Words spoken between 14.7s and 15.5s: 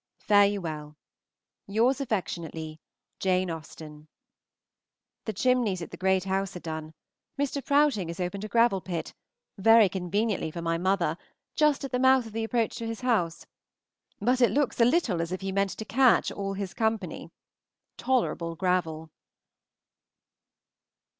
a little as if